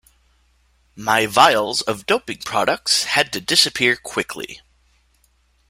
[0.95, 4.61] My vials of doping products had to disappear quickly.